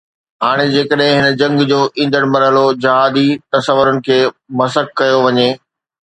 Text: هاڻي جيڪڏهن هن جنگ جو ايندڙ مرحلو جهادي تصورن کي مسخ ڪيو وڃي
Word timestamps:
هاڻي 0.43 0.63
جيڪڏهن 0.75 1.17
هن 1.23 1.35
جنگ 1.41 1.59
جو 1.71 1.81
ايندڙ 2.03 2.21
مرحلو 2.35 2.63
جهادي 2.85 3.25
تصورن 3.57 4.01
کي 4.07 4.17
مسخ 4.63 4.89
ڪيو 5.03 5.21
وڃي 5.27 5.47